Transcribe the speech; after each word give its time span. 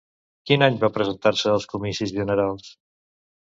Quin 0.49 0.65
any 0.67 0.79
va 0.83 0.89
presentar-se 0.95 1.53
als 1.53 1.69
comicis 1.77 2.17
generals? 2.19 2.77